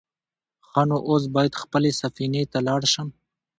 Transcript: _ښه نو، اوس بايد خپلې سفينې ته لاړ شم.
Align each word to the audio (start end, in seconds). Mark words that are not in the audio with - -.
_ښه 0.67 0.83
نو، 0.89 0.97
اوس 1.09 1.23
بايد 1.35 1.53
خپلې 1.61 1.91
سفينې 2.01 2.43
ته 2.51 2.59
لاړ 2.67 2.81
شم. 2.93 3.07